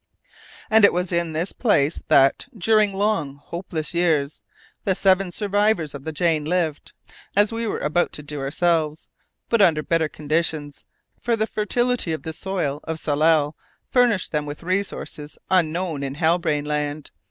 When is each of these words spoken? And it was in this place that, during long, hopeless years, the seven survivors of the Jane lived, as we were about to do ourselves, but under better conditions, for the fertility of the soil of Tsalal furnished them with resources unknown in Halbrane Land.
And 0.71 0.83
it 0.83 0.93
was 0.93 1.11
in 1.11 1.33
this 1.33 1.51
place 1.53 2.01
that, 2.07 2.47
during 2.57 2.91
long, 2.91 3.35
hopeless 3.35 3.93
years, 3.93 4.41
the 4.83 4.95
seven 4.95 5.31
survivors 5.31 5.93
of 5.93 6.05
the 6.05 6.11
Jane 6.11 6.43
lived, 6.43 6.93
as 7.35 7.51
we 7.53 7.67
were 7.67 7.77
about 7.81 8.11
to 8.13 8.23
do 8.23 8.39
ourselves, 8.39 9.09
but 9.47 9.61
under 9.61 9.83
better 9.83 10.09
conditions, 10.09 10.87
for 11.21 11.35
the 11.35 11.45
fertility 11.45 12.13
of 12.13 12.23
the 12.23 12.33
soil 12.33 12.79
of 12.85 12.97
Tsalal 12.97 13.55
furnished 13.91 14.31
them 14.31 14.47
with 14.47 14.63
resources 14.63 15.37
unknown 15.51 16.01
in 16.01 16.15
Halbrane 16.15 16.65
Land. 16.65 17.11